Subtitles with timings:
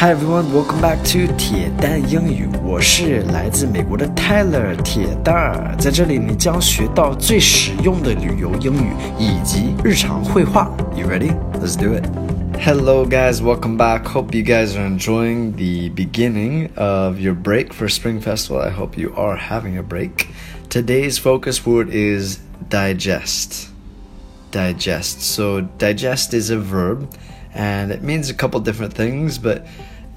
[0.00, 2.48] Hi everyone, welcome back to 铁蛋英语。
[2.64, 10.74] 我是来自美国的 Tyler 铁蛋儿，在这里你将学到最实用的旅游英语以及日常会话。
[10.96, 11.34] You ready?
[11.60, 12.06] Let's do it.
[12.58, 13.42] Hello, guys.
[13.42, 14.06] Welcome back.
[14.06, 18.62] Hope you guys are enjoying the beginning of your break for Spring Festival.
[18.62, 20.28] I hope you are having a break.
[20.70, 22.38] Today's focus word is
[22.70, 23.69] digest
[24.51, 25.21] Digest.
[25.21, 27.09] So digest is a verb
[27.53, 29.65] and it means a couple different things, but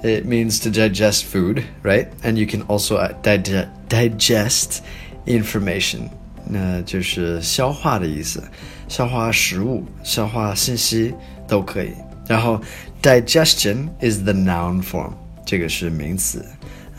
[0.05, 2.07] it means to digest food, right?
[2.23, 4.83] And you can also uh, dig digest
[5.27, 6.09] information，
[6.49, 8.43] 那就是消化的意思，
[8.89, 11.15] 消化食物、消化信息
[11.49, 11.95] 都可以。
[12.29, 12.61] 然后
[13.03, 16.45] digestion is the noun form，这个是名词。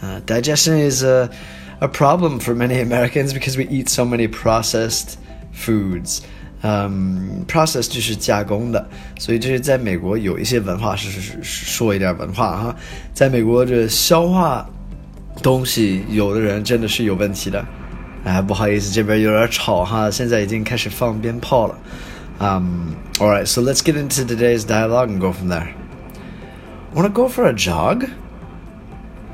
[0.03, 1.29] Uh, digestion is a
[1.79, 5.15] a problem for many Americans because we eat so many processed
[5.53, 6.21] foods.
[6.63, 8.85] 嗯，process 就是加工的，
[9.17, 12.75] 所以这是在美国有一些文化是是说一点文化哈，
[13.13, 14.67] 在美国这消化
[15.41, 17.65] 东西，有的人真的是有问题的。
[18.25, 21.77] 哎，不好意思，这边有点吵哈，现在已经开始放鞭炮了。
[22.39, 25.67] Um, all right, so let's get into today's dialogue and go from there.
[26.93, 28.05] Want to go for a jog?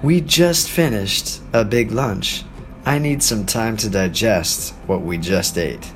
[0.04, 2.44] We just finished a big lunch.
[2.84, 5.88] I need some time to digest what we just ate.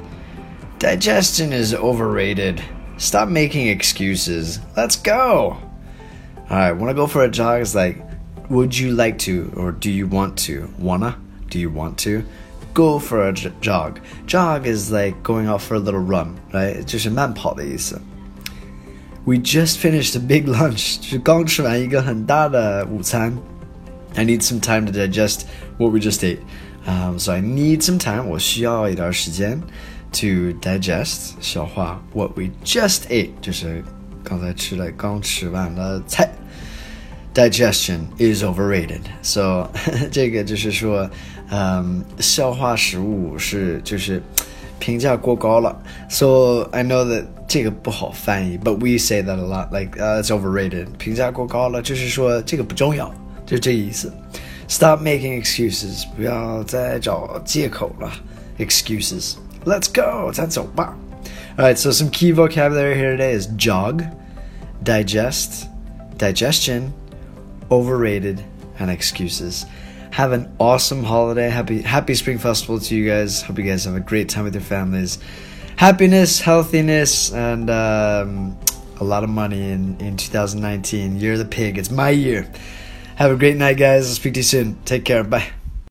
[0.83, 2.63] Digestion is overrated.
[2.97, 4.59] Stop making excuses.
[4.75, 5.57] Let's go.
[6.49, 7.61] Alright, wanna go for a jog?
[7.61, 7.97] It's like,
[8.49, 10.69] would you like to or do you want to?
[10.79, 11.19] Wanna?
[11.49, 12.23] Do you want to?
[12.73, 13.99] Go for a jog.
[14.25, 16.83] Jog is like going out for a little run, right?
[16.83, 17.99] 就是慢跑的意思。
[19.25, 20.99] We just finished a big lunch.
[20.99, 23.37] 就是刚吃完一个很大的午餐。
[24.15, 25.43] I need some time to digest
[25.77, 26.39] what we just ate.
[26.87, 28.25] Um, so I need some time.
[28.27, 29.61] 我需要一点时间。
[30.13, 33.83] to digest 消化 what we just ate 就是
[34.23, 36.29] 刚才吃了刚吃完的菜。
[37.31, 39.01] Digestion is overrated.
[39.21, 39.69] So
[40.11, 41.09] 这个就是说，
[41.51, 44.21] 嗯，消化食物是就是
[44.79, 45.79] 评价过高了。
[46.09, 49.71] So I know that 这个不好翻译，but we say that a lot.
[49.71, 50.87] Like uh, it's overrated.
[50.97, 53.13] 评价过高了，就是说这个不重要，
[53.45, 54.11] 就这意思。
[54.67, 56.05] Stop making excuses.
[56.15, 58.11] 不要再找借口了。
[58.57, 59.35] Excuses.
[59.64, 60.30] Let's go.
[60.32, 60.56] That's
[61.56, 64.04] All right, so some key vocabulary here today is jog,
[64.82, 65.68] digest,
[66.18, 66.92] digestion,
[67.70, 68.44] overrated,
[68.78, 69.64] and excuses.
[70.10, 71.48] Have an awesome holiday.
[71.48, 73.42] Happy Happy Spring Festival to you guys.
[73.42, 75.18] Hope you guys have a great time with your families.
[75.76, 78.56] Happiness, healthiness, and um,
[79.00, 81.18] a lot of money in, in 2019.
[81.18, 81.78] Year of the pig.
[81.78, 82.48] It's my year.
[83.16, 84.08] Have a great night, guys.
[84.08, 84.78] I'll speak to you soon.
[84.84, 85.24] Take care.
[85.24, 85.50] Bye.